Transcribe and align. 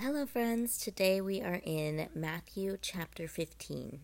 Hello, 0.00 0.26
friends. 0.26 0.76
Today 0.76 1.20
we 1.20 1.40
are 1.40 1.60
in 1.64 2.08
Matthew 2.16 2.76
chapter 2.82 3.28
15. 3.28 4.00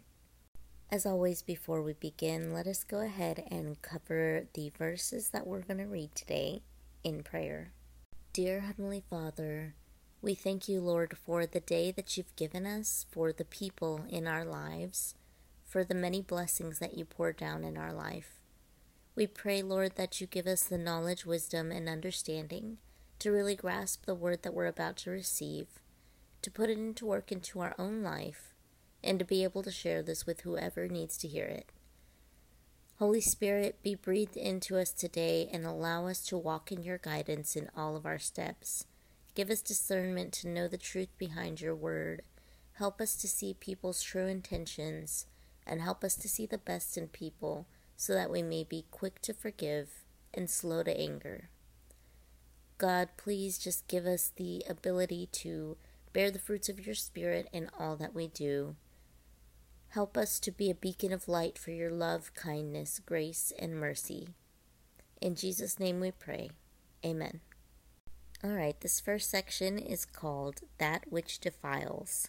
As 0.88 1.04
always, 1.04 1.42
before 1.42 1.82
we 1.82 1.94
begin, 1.94 2.54
let 2.54 2.68
us 2.68 2.84
go 2.84 3.00
ahead 3.00 3.42
and 3.50 3.82
cover 3.82 4.46
the 4.54 4.70
verses 4.78 5.30
that 5.30 5.48
we're 5.48 5.62
going 5.62 5.78
to 5.78 5.86
read 5.86 6.14
today 6.14 6.62
in 7.02 7.24
prayer. 7.24 7.72
Dear 8.32 8.60
Heavenly 8.60 9.02
Father, 9.10 9.74
we 10.22 10.36
thank 10.36 10.68
you, 10.68 10.80
Lord, 10.80 11.18
for 11.18 11.44
the 11.44 11.60
day 11.60 11.90
that 11.90 12.16
you've 12.16 12.36
given 12.36 12.66
us, 12.66 13.04
for 13.10 13.32
the 13.32 13.44
people 13.44 14.04
in 14.08 14.28
our 14.28 14.44
lives, 14.44 15.16
for 15.64 15.82
the 15.82 15.92
many 15.92 16.22
blessings 16.22 16.78
that 16.78 16.96
you 16.96 17.04
pour 17.04 17.32
down 17.32 17.64
in 17.64 17.76
our 17.76 17.92
life. 17.92 18.40
We 19.16 19.26
pray, 19.26 19.60
Lord, 19.60 19.96
that 19.96 20.20
you 20.20 20.28
give 20.28 20.46
us 20.46 20.62
the 20.62 20.78
knowledge, 20.78 21.26
wisdom, 21.26 21.72
and 21.72 21.88
understanding 21.88 22.78
to 23.20 23.30
really 23.30 23.54
grasp 23.54 24.06
the 24.06 24.14
word 24.14 24.42
that 24.42 24.54
we're 24.54 24.66
about 24.66 24.96
to 24.96 25.10
receive, 25.10 25.66
to 26.42 26.50
put 26.50 26.70
it 26.70 26.78
into 26.78 27.06
work 27.06 27.30
into 27.30 27.60
our 27.60 27.74
own 27.78 28.02
life, 28.02 28.54
and 29.04 29.18
to 29.18 29.24
be 29.24 29.44
able 29.44 29.62
to 29.62 29.70
share 29.70 30.02
this 30.02 30.26
with 30.26 30.40
whoever 30.40 30.88
needs 30.88 31.16
to 31.18 31.28
hear 31.28 31.46
it. 31.46 31.70
Holy 32.98 33.20
Spirit, 33.20 33.82
be 33.82 33.94
breathed 33.94 34.36
into 34.36 34.78
us 34.78 34.90
today 34.90 35.48
and 35.52 35.64
allow 35.64 36.06
us 36.06 36.20
to 36.26 36.36
walk 36.36 36.70
in 36.70 36.82
your 36.82 36.98
guidance 36.98 37.56
in 37.56 37.70
all 37.74 37.96
of 37.96 38.04
our 38.04 38.18
steps. 38.18 38.84
Give 39.34 39.48
us 39.48 39.62
discernment 39.62 40.32
to 40.34 40.48
know 40.48 40.68
the 40.68 40.76
truth 40.76 41.08
behind 41.16 41.60
your 41.60 41.74
word. 41.74 42.22
Help 42.74 43.00
us 43.00 43.16
to 43.16 43.28
see 43.28 43.54
people's 43.54 44.02
true 44.02 44.26
intentions 44.26 45.26
and 45.66 45.80
help 45.80 46.04
us 46.04 46.14
to 46.16 46.28
see 46.28 46.46
the 46.46 46.58
best 46.58 46.98
in 46.98 47.08
people 47.08 47.66
so 47.96 48.12
that 48.12 48.30
we 48.30 48.42
may 48.42 48.64
be 48.64 48.84
quick 48.90 49.22
to 49.22 49.32
forgive 49.32 50.04
and 50.34 50.50
slow 50.50 50.82
to 50.82 50.98
anger. 50.98 51.48
God, 52.80 53.10
please 53.18 53.58
just 53.58 53.88
give 53.88 54.06
us 54.06 54.32
the 54.34 54.64
ability 54.66 55.28
to 55.32 55.76
bear 56.14 56.30
the 56.30 56.38
fruits 56.38 56.70
of 56.70 56.86
your 56.86 56.94
Spirit 56.94 57.46
in 57.52 57.68
all 57.78 57.94
that 57.96 58.14
we 58.14 58.26
do. 58.26 58.74
Help 59.90 60.16
us 60.16 60.40
to 60.40 60.50
be 60.50 60.70
a 60.70 60.74
beacon 60.74 61.12
of 61.12 61.28
light 61.28 61.58
for 61.58 61.72
your 61.72 61.90
love, 61.90 62.32
kindness, 62.32 62.98
grace, 63.04 63.52
and 63.58 63.74
mercy. 63.74 64.28
In 65.20 65.34
Jesus' 65.34 65.78
name 65.78 66.00
we 66.00 66.10
pray. 66.10 66.52
Amen. 67.04 67.40
All 68.42 68.52
right, 68.52 68.80
this 68.80 68.98
first 68.98 69.28
section 69.28 69.78
is 69.78 70.06
called 70.06 70.60
That 70.78 71.04
Which 71.10 71.38
Defiles. 71.38 72.28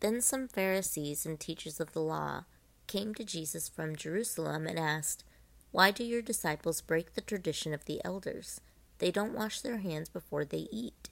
Then 0.00 0.22
some 0.22 0.48
Pharisees 0.48 1.26
and 1.26 1.38
teachers 1.38 1.78
of 1.78 1.92
the 1.92 2.00
law 2.00 2.44
came 2.86 3.12
to 3.16 3.24
Jesus 3.24 3.68
from 3.68 3.96
Jerusalem 3.96 4.66
and 4.66 4.78
asked, 4.78 5.24
Why 5.72 5.90
do 5.90 6.04
your 6.04 6.22
disciples 6.22 6.80
break 6.80 7.12
the 7.12 7.20
tradition 7.20 7.74
of 7.74 7.84
the 7.84 8.00
elders? 8.02 8.62
They 9.00 9.10
don't 9.10 9.34
wash 9.34 9.60
their 9.60 9.78
hands 9.78 10.08
before 10.08 10.44
they 10.44 10.68
eat. 10.70 11.08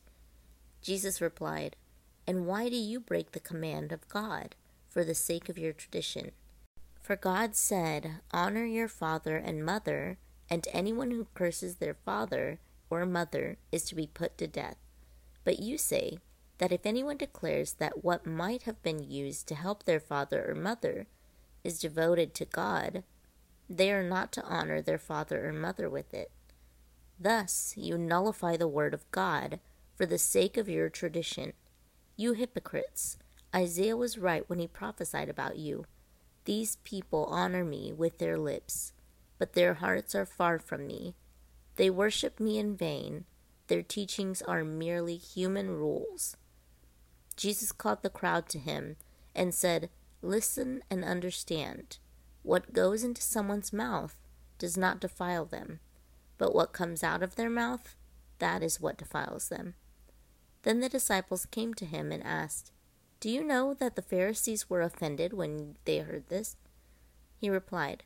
Jesus 0.83 1.21
replied, 1.21 1.75
And 2.27 2.47
why 2.47 2.69
do 2.69 2.77
you 2.77 3.01
break 3.01 3.33
the 3.33 3.41
command 3.41 3.93
of 3.93 4.09
God 4.09 4.55
for 4.89 5.05
the 5.05 5.15
sake 5.15 5.49
of 5.49 5.59
your 5.59 5.73
tradition? 5.73 6.33
For 7.01 7.17
God 7.17 7.57
said, 7.57 8.21
Honor 8.31 8.67
your 8.67 8.89
father 8.89 9.37
and 9.37 9.65
mother, 9.65 10.19
and 10.51 10.69
anyone 10.73 11.11
who 11.11 11.29
curses 11.33 11.77
their 11.77 11.95
father 11.95 12.61
or 12.91 13.07
mother 13.07 13.57
is 13.73 13.85
to 13.85 13.95
be 13.95 14.07
put 14.07 14.37
to 14.39 14.47
death. 14.47 14.77
But 15.43 15.59
you 15.59 15.79
say 15.79 16.19
that 16.59 16.73
if 16.73 16.85
anyone 16.85 17.17
declares 17.17 17.73
that 17.75 18.05
what 18.05 18.27
might 18.27 18.65
have 18.65 18.83
been 18.83 19.11
used 19.11 19.49
to 19.49 19.55
help 19.55 19.85
their 19.85 20.01
father 20.01 20.45
or 20.47 20.55
mother 20.55 21.07
is 21.65 21.79
devoted 21.79 22.35
to 22.35 22.45
God, 22.45 23.03
they 23.71 23.91
are 23.91 24.03
not 24.03 24.31
to 24.33 24.45
honor 24.45 24.83
their 24.83 24.99
father 24.99 25.49
or 25.49 25.53
mother 25.53 25.89
with 25.89 26.13
it. 26.13 26.31
Thus 27.19 27.75
you 27.77 27.99
nullify 27.99 28.57
the 28.57 28.69
word 28.69 28.95
of 28.95 29.11
God 29.11 29.61
for 29.97 30.07
the 30.07 30.19
sake 30.19 30.57
of 30.57 30.69
your 30.69 30.89
tradition. 30.89 31.53
You 32.17 32.33
hypocrites, 32.33 33.19
Isaiah 33.55 33.97
was 33.97 34.19
right 34.19 34.49
when 34.49 34.59
he 34.59 34.69
prophesied 34.69 35.29
about 35.29 35.57
you. 35.57 35.87
These 36.45 36.77
people 36.85 37.27
honor 37.27 37.65
me 37.65 37.93
with 37.93 38.19
their 38.19 38.39
lips, 38.39 38.93
but 39.39 39.55
their 39.55 39.75
hearts 39.75 40.15
are 40.15 40.27
far 40.27 40.59
from 40.59 40.87
me. 40.87 41.15
They 41.77 41.91
worship 41.91 42.41
me 42.41 42.59
in 42.59 42.77
vain. 42.77 43.25
Their 43.67 43.83
teachings 43.83 44.41
are 44.43 44.65
merely 44.65 45.17
human 45.17 45.71
rules. 45.71 46.37
Jesus 47.37 47.71
called 47.71 48.03
the 48.03 48.11
crowd 48.11 48.49
to 48.49 48.59
him 48.59 48.97
and 49.35 49.55
said, 49.55 49.91
Listen 50.23 50.83
and 50.91 51.05
understand. 51.05 51.99
What 52.43 52.73
goes 52.73 53.05
into 53.05 53.23
someone's 53.23 53.73
mouth 53.73 54.17
does 54.59 54.77
not 54.77 55.01
defile 55.01 55.45
them, 55.45 55.81
but 56.39 56.55
what 56.55 56.73
comes 56.73 57.03
out 57.03 57.23
of 57.23 57.37
their 57.37 57.51
mouth, 57.51 57.97
that 58.39 58.63
is 58.63 58.81
what 58.81 58.97
defiles 58.97 59.49
them. 59.49 59.75
Then 60.63 60.81
the 60.81 60.89
disciples 60.89 61.47
came 61.47 61.75
to 61.75 61.85
him 61.85 62.11
and 62.13 62.23
asked, 62.23 62.73
Do 63.21 63.29
you 63.29 63.45
know 63.45 63.75
that 63.75 63.97
the 63.97 64.03
Pharisees 64.03 64.71
were 64.71 64.83
offended 64.83 65.33
when 65.33 65.77
they 65.85 65.99
heard 65.99 66.29
this? 66.29 66.57
He 67.37 67.51
replied, 67.51 68.05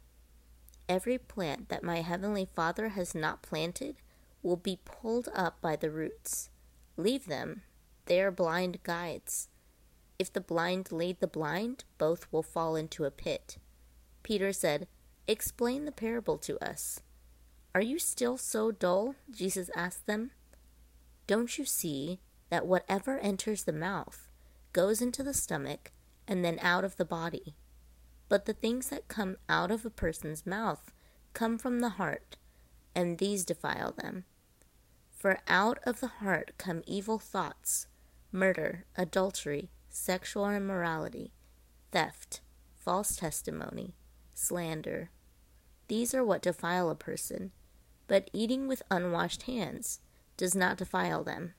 Every 0.88 1.18
plant 1.18 1.68
that 1.68 1.84
my 1.84 2.00
heavenly 2.02 2.48
Father 2.54 2.90
has 2.90 3.14
not 3.14 3.42
planted 3.42 3.96
will 4.42 4.56
be 4.56 4.80
pulled 4.84 5.28
up 5.34 5.60
by 5.60 5.76
the 5.76 5.90
roots. 5.90 6.50
Leave 6.96 7.26
them, 7.26 7.62
they 8.06 8.20
are 8.20 8.30
blind 8.30 8.82
guides. 8.82 9.48
If 10.18 10.32
the 10.32 10.40
blind 10.40 10.92
lead 10.92 11.20
the 11.20 11.26
blind, 11.26 11.84
both 11.98 12.26
will 12.30 12.42
fall 12.42 12.76
into 12.76 13.04
a 13.04 13.10
pit. 13.10 13.58
Peter 14.22 14.52
said, 14.52 14.86
Explain 15.26 15.84
the 15.84 15.92
parable 15.92 16.36
to 16.38 16.62
us. 16.62 17.00
Are 17.74 17.80
you 17.80 17.98
still 17.98 18.36
so 18.36 18.70
dull? 18.70 19.14
Jesus 19.30 19.70
asked 19.74 20.06
them. 20.06 20.32
Don't 21.26 21.56
you 21.56 21.64
see 21.64 22.20
that 22.50 22.66
whatever 22.66 23.18
enters 23.18 23.64
the 23.64 23.72
mouth 23.72 24.28
goes 24.74 25.00
into 25.00 25.22
the 25.22 25.32
stomach 25.32 25.90
and 26.28 26.44
then 26.44 26.58
out 26.60 26.84
of 26.84 26.98
the 26.98 27.06
body? 27.06 27.54
But 28.28 28.44
the 28.44 28.52
things 28.52 28.90
that 28.90 29.08
come 29.08 29.36
out 29.48 29.70
of 29.70 29.86
a 29.86 29.90
person's 29.90 30.44
mouth 30.44 30.92
come 31.32 31.56
from 31.56 31.80
the 31.80 31.90
heart, 31.90 32.36
and 32.94 33.16
these 33.16 33.44
defile 33.44 33.92
them. 33.92 34.24
For 35.16 35.38
out 35.48 35.78
of 35.84 36.00
the 36.00 36.08
heart 36.08 36.52
come 36.58 36.82
evil 36.86 37.18
thoughts, 37.18 37.86
murder, 38.30 38.84
adultery, 38.96 39.70
sexual 39.88 40.50
immorality, 40.50 41.32
theft, 41.90 42.42
false 42.74 43.16
testimony, 43.16 43.94
slander. 44.34 45.10
These 45.88 46.14
are 46.14 46.24
what 46.24 46.42
defile 46.42 46.90
a 46.90 46.94
person, 46.94 47.52
but 48.06 48.30
eating 48.32 48.68
with 48.68 48.82
unwashed 48.90 49.42
hands 49.42 50.00
does 50.36 50.54
not 50.54 50.76
defile 50.76 51.24
them. 51.24 51.54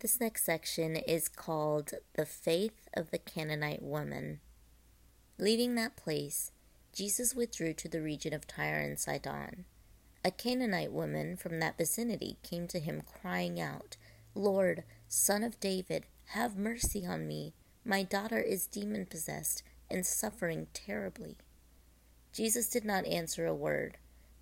This 0.00 0.20
next 0.20 0.44
section 0.44 0.96
is 0.96 1.28
called 1.28 1.92
The 2.14 2.24
Faith 2.24 2.88
of 2.94 3.10
the 3.10 3.18
Canaanite 3.18 3.82
Woman. 3.82 4.40
Leaving 5.38 5.74
that 5.74 5.96
place, 5.96 6.52
Jesus 6.92 7.34
withdrew 7.34 7.74
to 7.74 7.88
the 7.88 8.00
region 8.00 8.32
of 8.32 8.46
Tyre 8.46 8.78
and 8.78 8.98
Sidon. 8.98 9.64
A 10.24 10.30
Canaanite 10.30 10.92
woman 10.92 11.36
from 11.36 11.60
that 11.60 11.78
vicinity 11.78 12.38
came 12.42 12.66
to 12.68 12.80
him, 12.80 13.02
crying 13.20 13.60
out, 13.60 13.96
Lord, 14.34 14.84
Son 15.06 15.42
of 15.42 15.60
David, 15.60 16.06
have 16.32 16.56
mercy 16.56 17.06
on 17.06 17.26
me. 17.26 17.54
My 17.84 18.02
daughter 18.02 18.40
is 18.40 18.66
demon 18.66 19.06
possessed 19.06 19.62
and 19.90 20.04
suffering 20.04 20.66
terribly. 20.74 21.38
Jesus 22.32 22.68
did 22.68 22.84
not 22.84 23.06
answer 23.06 23.46
a 23.46 23.54
word, 23.54 23.96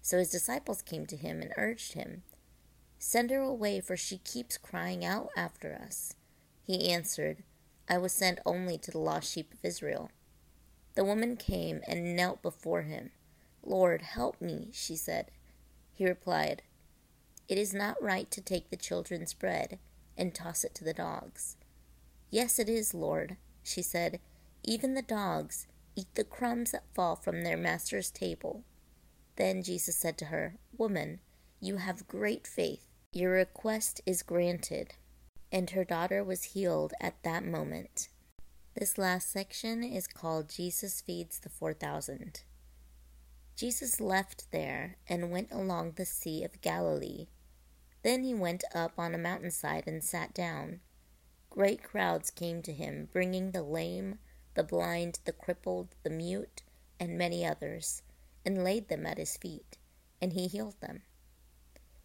so 0.06 0.18
his 0.18 0.30
disciples 0.30 0.82
came 0.82 1.04
to 1.04 1.16
him 1.16 1.42
and 1.42 1.52
urged 1.56 1.94
him, 1.94 2.22
Send 2.96 3.28
her 3.30 3.40
away, 3.40 3.80
for 3.80 3.96
she 3.96 4.18
keeps 4.18 4.56
crying 4.56 5.04
out 5.04 5.30
after 5.36 5.74
us. 5.74 6.14
He 6.62 6.92
answered, 6.92 7.42
I 7.88 7.98
was 7.98 8.12
sent 8.12 8.38
only 8.46 8.78
to 8.78 8.92
the 8.92 9.00
lost 9.00 9.32
sheep 9.32 9.52
of 9.52 9.64
Israel. 9.64 10.12
The 10.94 11.04
woman 11.04 11.36
came 11.36 11.80
and 11.88 12.14
knelt 12.14 12.40
before 12.40 12.82
him. 12.82 13.10
Lord, 13.64 14.02
help 14.02 14.40
me, 14.40 14.68
she 14.72 14.94
said. 14.94 15.32
He 15.92 16.06
replied, 16.06 16.62
It 17.48 17.58
is 17.58 17.74
not 17.74 18.00
right 18.00 18.30
to 18.30 18.40
take 18.40 18.70
the 18.70 18.76
children's 18.76 19.34
bread 19.34 19.80
and 20.16 20.32
toss 20.32 20.62
it 20.62 20.72
to 20.76 20.84
the 20.84 20.94
dogs. 20.94 21.56
Yes, 22.30 22.60
it 22.60 22.68
is, 22.68 22.94
Lord, 22.94 23.38
she 23.64 23.82
said. 23.82 24.20
Even 24.62 24.94
the 24.94 25.02
dogs 25.02 25.66
eat 25.96 26.14
the 26.14 26.22
crumbs 26.22 26.70
that 26.70 26.94
fall 26.94 27.16
from 27.16 27.42
their 27.42 27.56
master's 27.56 28.12
table. 28.12 28.62
Then 29.36 29.62
Jesus 29.62 29.96
said 29.96 30.18
to 30.18 30.26
her, 30.26 30.56
Woman, 30.76 31.20
you 31.60 31.76
have 31.76 32.08
great 32.08 32.46
faith. 32.46 32.86
Your 33.12 33.32
request 33.32 34.00
is 34.04 34.22
granted. 34.22 34.94
And 35.52 35.70
her 35.70 35.84
daughter 35.84 36.24
was 36.24 36.54
healed 36.54 36.92
at 37.00 37.22
that 37.22 37.44
moment. 37.44 38.08
This 38.74 38.98
last 38.98 39.30
section 39.30 39.82
is 39.82 40.06
called 40.06 40.50
Jesus 40.50 41.00
Feeds 41.00 41.38
the 41.38 41.48
4,000. 41.48 42.42
Jesus 43.56 44.00
left 44.00 44.50
there 44.50 44.98
and 45.08 45.30
went 45.30 45.50
along 45.50 45.92
the 45.92 46.04
Sea 46.04 46.44
of 46.44 46.60
Galilee. 46.60 47.28
Then 48.02 48.22
he 48.22 48.34
went 48.34 48.64
up 48.74 48.92
on 48.98 49.14
a 49.14 49.18
mountainside 49.18 49.84
and 49.86 50.04
sat 50.04 50.34
down. 50.34 50.80
Great 51.48 51.82
crowds 51.82 52.30
came 52.30 52.60
to 52.62 52.72
him, 52.72 53.08
bringing 53.12 53.52
the 53.52 53.62
lame, 53.62 54.18
the 54.54 54.62
blind, 54.62 55.20
the 55.24 55.32
crippled, 55.32 55.94
the 56.02 56.10
mute, 56.10 56.62
and 57.00 57.16
many 57.16 57.46
others, 57.46 58.02
and 58.46 58.62
laid 58.62 58.88
them 58.88 59.04
at 59.04 59.18
his 59.18 59.36
feet, 59.36 59.76
and 60.22 60.32
he 60.32 60.46
healed 60.46 60.80
them. 60.80 61.02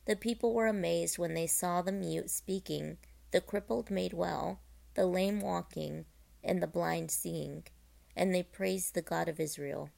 The 0.06 0.16
people 0.16 0.54
were 0.54 0.66
amazed 0.66 1.20
when 1.20 1.36
they 1.36 1.46
saw 1.46 1.84
the 1.84 1.92
mute 1.92 2.32
speaking, 2.32 2.98
the 3.30 3.40
crippled 3.40 3.92
made 3.92 4.14
well, 4.14 4.60
the 4.96 5.06
lame 5.06 5.40
walking, 5.40 6.06
and 6.44 6.62
the 6.62 6.68
blind 6.68 7.12
seeing, 7.12 7.64
and 8.16 8.34
they 8.34 8.42
praised 8.42 8.96
the 8.96 9.04
God 9.04 9.30
of 9.30 9.40
Israel. 9.40 9.92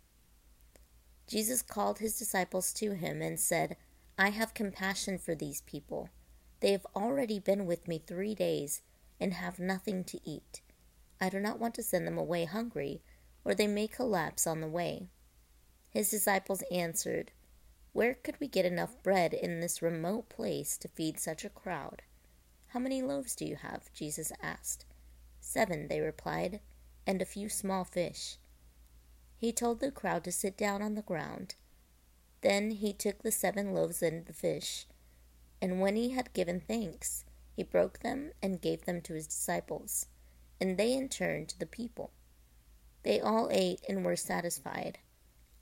Jesus 1.25 1.61
called 1.61 1.99
his 1.99 2.19
disciples 2.19 2.73
to 2.73 2.91
him 2.91 3.21
and 3.21 3.39
said, 3.39 3.77
I 4.17 4.29
have 4.29 4.53
compassion 4.53 5.17
for 5.17 5.33
these 5.33 5.61
people. 5.61 6.09
They 6.59 6.73
have 6.73 6.85
already 6.95 7.39
been 7.39 7.65
with 7.65 7.87
me 7.87 8.03
three 8.05 8.35
days 8.35 8.81
and 9.19 9.33
have 9.33 9.57
nothing 9.57 10.03
to 10.03 10.19
eat. 10.29 10.61
I 11.21 11.29
do 11.29 11.39
not 11.39 11.59
want 11.59 11.73
to 11.75 11.83
send 11.83 12.05
them 12.05 12.17
away 12.17 12.43
hungry, 12.43 13.01
or 13.45 13.55
they 13.55 13.67
may 13.67 13.87
collapse 13.87 14.45
on 14.45 14.59
the 14.59 14.67
way. 14.67 15.07
His 15.93 16.09
disciples 16.09 16.63
answered, 16.71 17.31
Where 17.91 18.15
could 18.15 18.39
we 18.39 18.47
get 18.47 18.65
enough 18.65 19.01
bread 19.03 19.31
in 19.31 19.59
this 19.59 19.83
remote 19.83 20.27
place 20.27 20.75
to 20.79 20.87
feed 20.87 21.19
such 21.19 21.45
a 21.45 21.49
crowd? 21.49 22.01
How 22.69 22.79
many 22.79 23.03
loaves 23.03 23.35
do 23.35 23.45
you 23.45 23.57
have? 23.57 23.93
Jesus 23.93 24.31
asked. 24.41 24.85
Seven, 25.39 25.89
they 25.89 25.99
replied, 25.99 26.61
and 27.05 27.21
a 27.21 27.25
few 27.25 27.47
small 27.47 27.83
fish. 27.83 28.37
He 29.37 29.51
told 29.51 29.81
the 29.81 29.91
crowd 29.91 30.23
to 30.23 30.31
sit 30.31 30.57
down 30.57 30.81
on 30.81 30.95
the 30.95 31.03
ground. 31.03 31.53
Then 32.41 32.71
he 32.71 32.91
took 32.91 33.21
the 33.21 33.31
seven 33.31 33.71
loaves 33.71 34.01
and 34.01 34.25
the 34.25 34.33
fish, 34.33 34.87
and 35.61 35.79
when 35.79 35.95
he 35.95 36.09
had 36.09 36.33
given 36.33 36.59
thanks, 36.59 37.23
he 37.55 37.61
broke 37.61 37.99
them 37.99 38.31
and 38.41 38.61
gave 38.61 38.85
them 38.85 38.99
to 39.01 39.13
his 39.13 39.27
disciples, 39.27 40.07
and 40.59 40.75
they 40.75 40.93
in 40.93 41.07
turn 41.07 41.45
to 41.45 41.59
the 41.59 41.67
people. 41.67 42.11
They 43.03 43.19
all 43.19 43.49
ate 43.51 43.81
and 43.87 44.03
were 44.03 44.15
satisfied. 44.15 44.97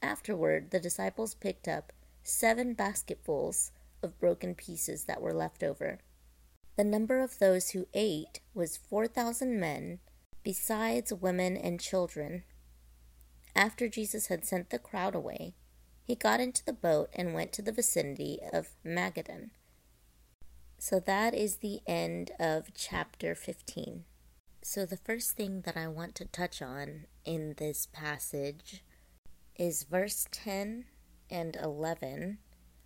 Afterward, 0.02 0.72
the 0.72 0.80
disciples 0.80 1.36
picked 1.36 1.68
up 1.68 1.94
seven 2.24 2.74
basketfuls 2.74 3.72
of 4.02 4.20
broken 4.20 4.56
pieces 4.56 5.06
that 5.06 5.22
were 5.22 5.34
left 5.34 5.64
over. 5.64 6.00
The 6.76 6.84
number 6.84 7.20
of 7.20 7.40
those 7.40 7.72
who 7.72 7.88
ate 7.94 8.40
was 8.54 8.78
four 8.78 9.08
thousand 9.08 9.60
men, 9.60 10.00
besides 10.44 11.14
women 11.14 11.56
and 11.58 11.80
children. 11.80 12.44
After 13.56 13.88
Jesus 13.88 14.28
had 14.28 14.46
sent 14.46 14.70
the 14.70 14.80
crowd 14.80 15.14
away, 15.14 15.54
he 16.04 16.16
got 16.16 16.40
into 16.40 16.66
the 16.66 16.74
boat 16.74 17.10
and 17.14 17.34
went 17.34 17.52
to 17.54 17.62
the 17.62 17.72
vicinity 17.72 18.40
of 18.52 18.70
Magadan. 18.86 19.52
So 20.78 21.00
that 21.00 21.36
is 21.36 21.58
the 21.58 21.82
end 21.86 22.32
of 22.40 22.74
chapter 22.74 23.36
15. 23.36 24.06
So, 24.64 24.86
the 24.86 24.98
first 24.98 25.32
thing 25.32 25.62
that 25.62 25.76
I 25.76 25.88
want 25.88 26.14
to 26.16 26.26
touch 26.26 26.62
on 26.62 27.06
in 27.26 27.56
this 27.58 27.88
passage 27.92 28.84
is 29.62 29.84
verse 29.84 30.26
10 30.32 30.86
and 31.30 31.56
11, 31.62 32.40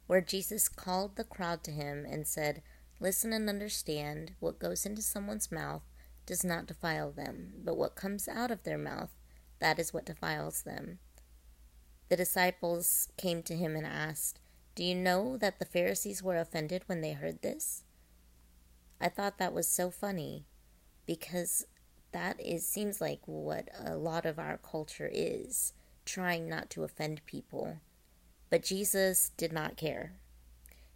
where 0.08 0.20
Jesus 0.20 0.68
called 0.68 1.16
the 1.16 1.24
crowd 1.24 1.64
to 1.64 1.72
him 1.72 2.06
and 2.06 2.28
said, 2.28 2.62
Listen 3.00 3.32
and 3.32 3.48
understand 3.48 4.34
what 4.42 4.60
goes 4.60 4.86
into 4.86 5.02
someone's 5.02 5.54
mouth 5.54 5.84
does 6.26 6.44
not 6.44 6.66
defile 6.66 7.14
them, 7.14 7.54
but 7.64 7.78
what 7.78 7.96
comes 7.96 8.28
out 8.28 8.52
of 8.52 8.64
their 8.64 8.78
mouth, 8.78 9.12
that 9.60 9.80
is 9.80 9.94
what 9.94 10.06
defiles 10.06 10.64
them. 10.64 11.00
The 12.10 12.18
disciples 12.18 13.08
came 13.16 13.42
to 13.44 13.56
him 13.56 13.78
and 13.78 13.88
asked, 13.88 14.42
Do 14.76 14.84
you 14.84 14.96
know 14.96 15.38
that 15.38 15.60
the 15.60 15.66
Pharisees 15.66 16.22
were 16.22 16.36
offended 16.36 16.84
when 16.88 17.00
they 17.00 17.14
heard 17.14 17.42
this? 17.42 17.84
I 19.00 19.08
thought 19.08 19.38
that 19.38 19.54
was 19.54 19.70
so 19.70 19.90
funny 19.90 20.46
because 21.06 21.68
that 22.12 22.38
is 22.42 22.68
seems 22.68 23.00
like 23.00 23.22
what 23.26 23.70
a 23.82 23.96
lot 23.96 24.26
of 24.26 24.38
our 24.38 24.58
culture 24.58 25.10
is, 25.10 25.72
trying 26.06 26.48
not 26.48 26.70
to 26.72 26.84
offend 26.84 27.26
people. 27.26 27.78
But 28.50 28.64
Jesus 28.64 29.32
did 29.38 29.52
not 29.52 29.78
care. 29.78 30.14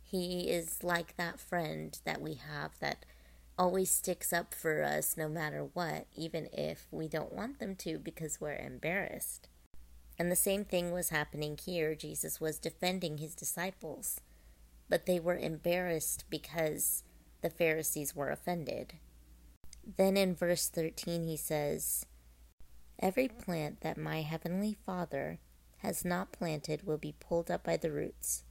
He 0.03 0.49
is 0.49 0.83
like 0.83 1.17
that 1.17 1.39
friend 1.39 1.99
that 2.05 2.21
we 2.21 2.35
have 2.35 2.71
that 2.79 3.05
always 3.57 3.91
sticks 3.91 4.31
up 4.31 4.53
for 4.53 4.81
us 4.81 5.17
no 5.17 5.27
matter 5.27 5.67
what, 5.73 6.07
even 6.15 6.47
if 6.53 6.87
we 6.91 7.07
don't 7.07 7.33
want 7.33 7.59
them 7.59 7.75
to 7.75 7.99
because 7.99 8.39
we're 8.39 8.55
embarrassed. 8.55 9.49
And 10.17 10.31
the 10.31 10.35
same 10.35 10.65
thing 10.65 10.91
was 10.91 11.09
happening 11.09 11.57
here. 11.63 11.93
Jesus 11.95 12.41
was 12.41 12.57
defending 12.57 13.17
his 13.17 13.35
disciples, 13.35 14.19
but 14.89 15.05
they 15.05 15.19
were 15.19 15.37
embarrassed 15.37 16.25
because 16.29 17.03
the 17.41 17.49
Pharisees 17.49 18.15
were 18.15 18.29
offended. 18.29 18.93
Then 19.97 20.17
in 20.17 20.35
verse 20.35 20.67
13 20.67 21.25
he 21.25 21.37
says, 21.37 22.05
Every 23.01 23.29
plant 23.29 23.79
that 23.79 23.97
my 23.97 24.23
heavenly 24.23 24.77
Father 24.85 25.39
has 25.77 26.03
not 26.03 26.33
planted 26.33 26.85
will 26.85 26.97
be 26.97 27.15
pulled 27.17 27.49
up 27.49 27.63
by 27.63 27.77
the 27.77 27.91
roots. 27.91 28.43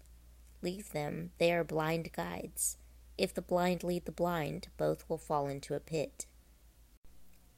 Leave 0.63 0.93
them, 0.93 1.33
they 1.39 1.53
are 1.53 1.65
blind 1.65 2.13
guides. 2.13 2.79
If 3.19 3.35
the 3.35 3.43
blind 3.43 3.85
lead 3.85 4.07
the 4.07 4.13
blind, 4.13 4.69
both 4.79 5.05
will 5.09 5.19
fall 5.19 5.49
into 5.49 5.75
a 5.75 5.81
pit. 5.81 6.25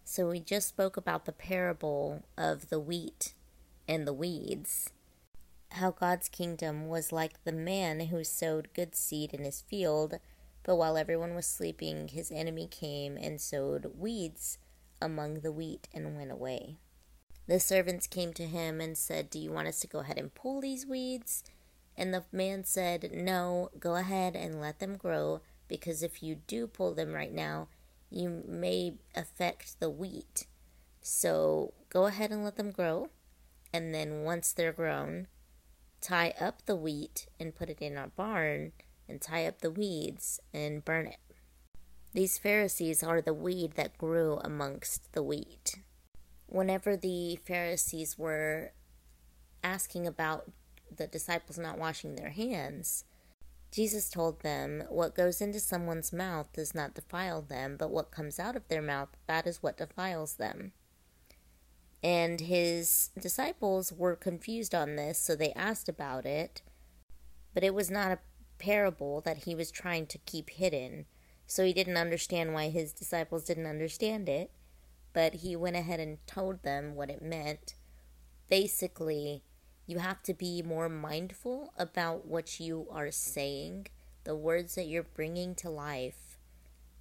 So 0.04 0.31
we 0.31 0.40
just 0.40 0.69
spoke 0.69 0.96
about 0.96 1.26
the 1.26 1.32
parable 1.32 2.25
of 2.37 2.70
the 2.70 2.81
wheat 2.81 3.34
and 3.87 4.04
the 4.04 4.12
weeds. 4.12 4.90
How 5.72 5.92
God's 5.92 6.28
kingdom 6.28 6.88
was 6.88 7.12
like 7.12 7.44
the 7.44 7.52
man 7.52 8.00
who 8.00 8.25
sowed 8.25 8.75
good 8.75 8.96
seed 8.96 9.32
in 9.32 9.44
his 9.44 9.60
field, 9.60 10.19
but 10.64 10.75
while 10.75 10.96
everyone 10.96 11.37
was 11.37 11.46
sleeping, 11.46 12.08
his 12.08 12.32
enemy 12.32 12.66
came 12.66 13.16
and 13.16 13.40
sowed 13.40 13.92
weeds 13.96 14.58
among 15.00 15.41
the 15.41 15.52
wheat 15.52 15.88
and 15.93 16.17
went 16.17 16.31
away. 16.31 16.76
The 17.47 17.58
servants 17.58 18.06
came 18.06 18.32
to 18.35 18.47
him 18.47 18.81
and 18.81 18.97
said, 18.97 19.31
Do 19.31 19.38
you 19.38 19.50
want 19.50 19.69
us 19.69 19.81
to 19.81 19.87
go 19.87 20.00
ahead 20.00 20.19
and 20.19 20.35
pull 20.35 20.61
these 20.61 20.87
weeds? 20.87 21.43
And 21.97 22.14
the 22.14 22.25
man 22.32 22.64
said, 22.64 23.11
No, 23.12 23.70
go 23.79 23.97
ahead 23.97 24.37
and 24.37 24.61
let 24.61 24.79
them 24.79 24.97
grow, 24.97 25.41
because 25.67 26.02
if 26.02 26.23
you 26.23 26.37
do 26.47 26.67
pull 26.67 26.94
them 26.94 27.12
right 27.12 27.32
now, 27.32 27.69
you 28.08 28.43
may 28.47 28.94
affect 29.14 29.81
the 29.81 29.91
wheat. 29.91 30.47
So 31.00 31.75
go 31.88 32.06
ahead 32.06 32.31
and 32.31 32.44
let 32.44 32.56
them 32.56 32.70
grow. 32.70 33.11
And 33.73 33.94
then 33.94 34.23
once 34.23 34.52
they're 34.52 34.73
grown, 34.73 35.29
tie 36.00 36.35
up 36.41 36.67
the 36.67 36.76
wheat 36.76 37.26
and 37.38 37.55
put 37.55 37.70
it 37.70 37.81
in 37.81 37.97
our 37.97 38.08
barn 38.08 38.73
and 39.08 39.20
tie 39.20 39.47
up 39.47 39.61
the 39.61 39.70
weeds 39.70 40.41
and 40.52 40.85
burn 40.85 41.06
it. 41.06 41.19
These 42.12 42.39
Pharisees 42.39 43.05
are 43.05 43.21
the 43.21 43.35
weed 43.35 43.75
that 43.75 43.97
grew 43.97 44.41
amongst 44.43 45.12
the 45.12 45.23
wheat. 45.23 45.77
Whenever 46.47 46.97
the 46.97 47.37
Pharisees 47.47 48.19
were 48.19 48.73
asking 49.62 50.09
about 50.09 50.51
the 50.95 51.07
disciples 51.07 51.57
not 51.57 51.79
washing 51.79 52.17
their 52.17 52.31
hands, 52.31 53.05
Jesus 53.71 54.11
told 54.11 54.41
them, 54.41 54.83
What 54.89 55.15
goes 55.15 55.41
into 55.41 55.61
someone's 55.61 56.12
mouth 56.12 56.53
does 56.53 56.75
not 56.75 56.95
defile 56.95 57.43
them, 57.43 57.77
but 57.79 57.91
what 57.91 58.11
comes 58.11 58.41
out 58.41 58.57
of 58.57 58.67
their 58.67 58.83
mouth, 58.83 59.11
that 59.29 59.47
is 59.47 59.62
what 59.62 59.77
defiles 59.77 60.35
them. 60.35 60.73
And 62.02 62.40
his 62.40 63.11
disciples 63.21 63.93
were 63.93 64.17
confused 64.17 64.75
on 64.75 64.97
this, 64.97 65.19
so 65.19 65.37
they 65.37 65.52
asked 65.52 65.88
about 65.88 66.26
it. 66.26 66.62
But 67.55 67.62
it 67.62 67.75
was 67.75 67.88
not 67.88 68.11
a 68.11 68.19
parable 68.59 69.21
that 69.21 69.45
he 69.45 69.55
was 69.55 69.71
trying 69.71 70.07
to 70.07 70.19
keep 70.19 70.50
hidden, 70.50 71.07
so 71.50 71.64
he 71.64 71.73
didn't 71.73 71.97
understand 71.97 72.54
why 72.54 72.69
his 72.69 72.92
disciples 72.92 73.42
didn't 73.42 73.66
understand 73.66 74.28
it. 74.28 74.52
But 75.12 75.35
he 75.35 75.57
went 75.57 75.75
ahead 75.75 75.99
and 75.99 76.25
told 76.25 76.62
them 76.62 76.95
what 76.95 77.11
it 77.11 77.21
meant. 77.21 77.75
Basically, 78.49 79.42
you 79.85 79.99
have 79.99 80.23
to 80.23 80.33
be 80.33 80.62
more 80.62 80.88
mindful 80.88 81.73
about 81.76 82.25
what 82.25 82.61
you 82.61 82.87
are 82.92 83.11
saying, 83.11 83.88
the 84.23 84.37
words 84.37 84.76
that 84.76 84.87
you're 84.87 85.02
bringing 85.02 85.57
to 85.57 85.69
life, 85.69 86.38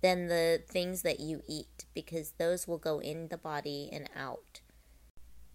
than 0.02 0.26
the 0.26 0.64
things 0.68 1.04
that 1.04 1.20
you 1.20 1.44
eat, 1.48 1.86
because 1.94 2.32
those 2.40 2.68
will 2.68 2.80
go 2.80 2.98
in 2.98 3.28
the 3.28 3.38
body 3.38 3.88
and 3.94 4.10
out. 4.16 4.62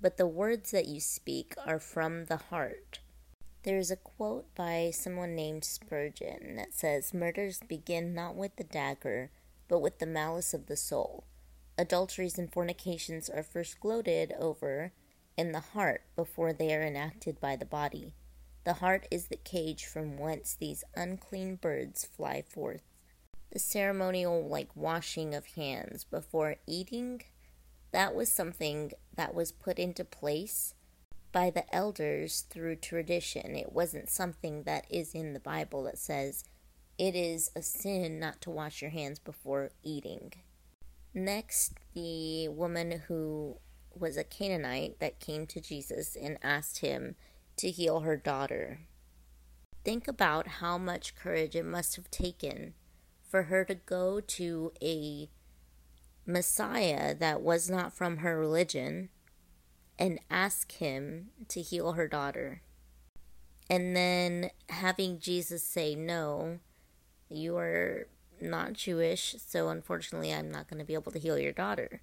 But 0.01 0.19
the 0.19 0.29
words 0.29 0.71
that 0.71 0.87
you 0.87 1.01
speak 1.01 1.57
are 1.67 1.81
from 1.81 2.27
the 2.27 2.37
heart. 2.37 3.01
There 3.65 3.79
is 3.79 3.91
a 3.91 3.97
quote 3.97 4.55
by 4.55 4.91
someone 4.93 5.35
named 5.35 5.65
Spurgeon 5.65 6.57
that 6.57 6.75
says, 6.75 7.15
Murders 7.15 7.61
begin 7.67 8.13
not 8.13 8.37
with 8.37 8.57
the 8.57 8.65
dagger, 8.65 9.31
but 9.69 9.79
with 9.79 10.01
the 10.01 10.07
malice 10.07 10.53
of 10.53 10.67
the 10.67 10.77
soul. 10.77 11.25
Adulteries 11.79 12.39
and 12.39 12.53
fornications 12.53 13.31
are 13.31 13.43
first 13.43 13.81
gloated 13.81 14.35
over 14.39 14.93
in 15.39 15.53
the 15.53 15.61
heart 15.61 16.03
before 16.15 16.53
they 16.53 16.75
are 16.75 16.83
enacted 16.83 17.41
by 17.41 17.57
the 17.57 17.65
body. 17.65 18.13
The 18.65 18.75
heart 18.75 19.09
is 19.11 19.29
the 19.29 19.37
cage 19.37 19.87
from 19.87 20.19
whence 20.19 20.55
these 20.55 20.85
unclean 20.95 21.57
birds 21.57 22.05
fly 22.05 22.43
forth. 22.43 22.83
The 23.51 23.59
ceremonial, 23.59 24.47
like 24.47 24.77
washing 24.77 25.35
of 25.35 25.47
hands 25.47 26.05
before 26.05 26.57
eating, 26.67 27.23
that 27.93 28.15
was 28.15 28.31
something 28.31 28.93
that 29.17 29.35
was 29.35 29.53
put 29.53 29.79
into 29.79 30.05
place 30.05 30.75
by 31.35 31.51
the 31.51 31.75
elders 31.75 32.45
through 32.49 32.77
tradition. 32.77 33.57
It 33.57 33.73
wasn't 33.73 34.09
something 34.09 34.63
that 34.63 34.87
is 34.89 35.17
in 35.17 35.33
the 35.33 35.41
Bible 35.41 35.83
that 35.83 35.99
says 35.99 36.45
it 36.97 37.17
is 37.17 37.51
a 37.57 37.61
sin 37.61 38.21
not 38.21 38.41
to 38.43 38.51
wash 38.51 38.81
your 38.81 38.93
hands 38.93 39.19
before 39.19 39.73
eating. 39.83 40.33
Next, 41.13 41.75
the 41.93 42.47
woman 42.49 43.03
who 43.09 43.57
was 43.93 44.17
a 44.17 44.23
Canaanite 44.23 45.01
that 45.01 45.19
came 45.19 45.45
to 45.49 45.61
Jesus 45.61 46.17
and 46.17 46.39
asked 46.41 46.79
him 46.79 47.17
to 47.57 47.69
heal 47.69 48.01
her 48.01 48.17
daughter. 48.17 48.83
Think 49.85 50.07
about 50.07 50.47
how 50.47 50.79
much 50.79 51.17
courage 51.17 51.57
it 51.57 51.67
must 51.67 51.97
have 51.97 52.11
taken 52.13 52.75
for 53.29 53.45
her 53.45 53.65
to 53.65 53.75
go 53.75 54.21
to 54.21 54.73
a 54.81 55.29
Messiah 56.27 57.13
that 57.13 57.41
was 57.41 57.69
not 57.69 57.93
from 57.93 58.19
her 58.19 58.39
religion 58.39 59.09
and 59.99 60.21
ask 60.31 60.73
him 60.73 61.31
to 61.49 61.61
heal 61.61 61.93
her 61.93 62.09
daughter. 62.09 62.63
And 63.71 63.97
then 63.97 64.51
having 64.69 65.19
Jesus 65.19 65.63
say, 65.63 65.95
No, 65.95 66.59
you 67.29 67.57
are 67.57 68.09
not 68.41 68.75
Jewish, 68.75 69.37
so 69.39 69.69
unfortunately, 69.69 70.33
I'm 70.33 70.51
not 70.51 70.69
going 70.69 70.79
to 70.79 70.85
be 70.85 70.95
able 70.95 71.13
to 71.13 71.19
heal 71.19 71.39
your 71.39 71.53
daughter. 71.53 72.03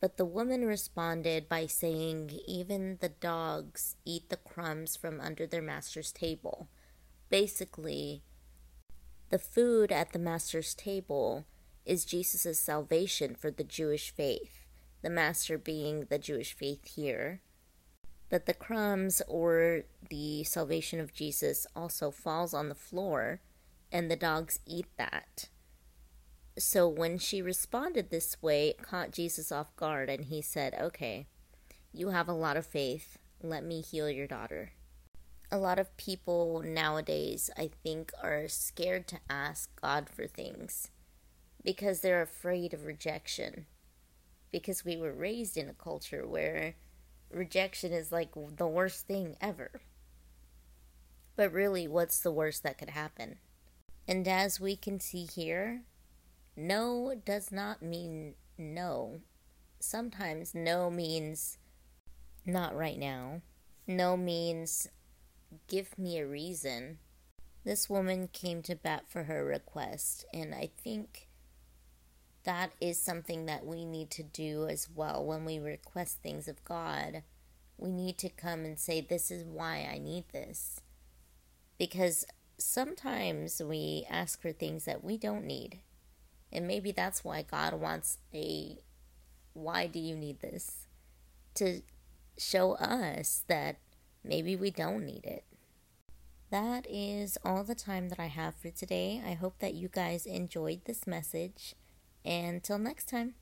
But 0.00 0.16
the 0.16 0.24
woman 0.24 0.64
responded 0.64 1.48
by 1.48 1.66
saying, 1.66 2.38
Even 2.46 2.98
the 3.00 3.08
dogs 3.08 3.96
eat 4.04 4.28
the 4.28 4.36
crumbs 4.36 4.96
from 4.96 5.20
under 5.20 5.46
their 5.46 5.62
master's 5.62 6.12
table. 6.12 6.68
Basically, 7.28 8.22
the 9.30 9.38
food 9.38 9.90
at 9.90 10.12
the 10.12 10.18
master's 10.18 10.74
table 10.74 11.44
is 11.84 12.04
Jesus' 12.04 12.60
salvation 12.60 13.34
for 13.34 13.50
the 13.50 13.64
Jewish 13.64 14.10
faith, 14.10 14.67
the 15.08 15.14
master 15.14 15.56
being 15.56 16.04
the 16.10 16.18
Jewish 16.18 16.52
faith 16.52 16.86
here. 16.86 17.40
But 18.28 18.44
the 18.44 18.52
crumbs 18.52 19.22
or 19.26 19.84
the 20.10 20.44
salvation 20.44 21.00
of 21.00 21.14
Jesus 21.14 21.66
also 21.74 22.10
falls 22.10 22.52
on 22.52 22.68
the 22.68 22.74
floor, 22.74 23.40
and 23.90 24.10
the 24.10 24.16
dogs 24.16 24.58
eat 24.66 24.84
that. 24.98 25.48
So 26.58 26.86
when 26.86 27.16
she 27.16 27.40
responded 27.40 28.10
this 28.10 28.42
way, 28.42 28.68
it 28.68 28.82
caught 28.82 29.12
Jesus 29.12 29.50
off 29.50 29.74
guard, 29.76 30.10
and 30.10 30.26
he 30.26 30.42
said, 30.42 30.76
Okay, 30.78 31.26
you 31.90 32.10
have 32.10 32.28
a 32.28 32.34
lot 32.34 32.58
of 32.58 32.66
faith. 32.66 33.16
Let 33.42 33.64
me 33.64 33.80
heal 33.80 34.10
your 34.10 34.26
daughter. 34.26 34.72
A 35.50 35.56
lot 35.56 35.78
of 35.78 35.96
people 35.96 36.62
nowadays, 36.62 37.48
I 37.56 37.70
think, 37.82 38.12
are 38.22 38.46
scared 38.46 39.08
to 39.08 39.20
ask 39.30 39.70
God 39.80 40.10
for 40.10 40.26
things 40.26 40.90
because 41.64 42.02
they're 42.02 42.20
afraid 42.20 42.74
of 42.74 42.84
rejection. 42.84 43.64
Because 44.50 44.84
we 44.84 44.96
were 44.96 45.12
raised 45.12 45.56
in 45.56 45.68
a 45.68 45.74
culture 45.74 46.26
where 46.26 46.74
rejection 47.30 47.92
is 47.92 48.10
like 48.10 48.30
the 48.56 48.66
worst 48.66 49.06
thing 49.06 49.36
ever. 49.40 49.70
But 51.36 51.52
really, 51.52 51.86
what's 51.86 52.20
the 52.20 52.32
worst 52.32 52.62
that 52.62 52.78
could 52.78 52.90
happen? 52.90 53.38
And 54.06 54.26
as 54.26 54.58
we 54.58 54.74
can 54.74 55.00
see 55.00 55.24
here, 55.24 55.82
no 56.56 57.14
does 57.24 57.52
not 57.52 57.82
mean 57.82 58.34
no. 58.56 59.20
Sometimes 59.78 60.54
no 60.54 60.90
means 60.90 61.58
not 62.44 62.74
right 62.74 62.98
now. 62.98 63.42
No 63.86 64.16
means 64.16 64.88
give 65.68 65.96
me 65.98 66.18
a 66.18 66.26
reason. 66.26 66.98
This 67.64 67.88
woman 67.88 68.28
came 68.32 68.62
to 68.62 68.74
bat 68.74 69.04
for 69.08 69.24
her 69.24 69.44
request, 69.44 70.24
and 70.32 70.54
I 70.54 70.70
think 70.82 71.27
that 72.48 72.72
is 72.80 72.98
something 72.98 73.44
that 73.44 73.66
we 73.66 73.84
need 73.84 74.10
to 74.10 74.22
do 74.22 74.66
as 74.68 74.88
well 74.94 75.22
when 75.22 75.44
we 75.44 75.58
request 75.58 76.22
things 76.22 76.48
of 76.48 76.64
God. 76.64 77.22
We 77.76 77.90
need 77.90 78.16
to 78.18 78.30
come 78.30 78.64
and 78.64 78.78
say, 78.78 79.02
This 79.02 79.30
is 79.30 79.44
why 79.44 79.86
I 79.92 79.98
need 79.98 80.24
this. 80.32 80.80
Because 81.76 82.24
sometimes 82.56 83.60
we 83.62 84.06
ask 84.08 84.40
for 84.40 84.50
things 84.52 84.86
that 84.86 85.04
we 85.04 85.18
don't 85.18 85.44
need. 85.44 85.80
And 86.50 86.66
maybe 86.66 86.90
that's 86.90 87.22
why 87.22 87.42
God 87.42 87.74
wants 87.74 88.16
a 88.32 88.78
why 89.52 89.86
do 89.86 89.98
you 89.98 90.16
need 90.16 90.40
this? 90.40 90.86
To 91.56 91.82
show 92.38 92.76
us 92.76 93.42
that 93.48 93.76
maybe 94.24 94.56
we 94.56 94.70
don't 94.70 95.04
need 95.04 95.26
it. 95.26 95.44
That 96.50 96.86
is 96.88 97.36
all 97.44 97.62
the 97.62 97.74
time 97.74 98.08
that 98.08 98.18
I 98.18 98.28
have 98.28 98.54
for 98.54 98.70
today. 98.70 99.20
I 99.22 99.34
hope 99.34 99.58
that 99.58 99.74
you 99.74 99.88
guys 99.88 100.24
enjoyed 100.24 100.86
this 100.86 101.06
message. 101.06 101.74
Until 102.24 102.78
next 102.78 103.08
time. 103.08 103.34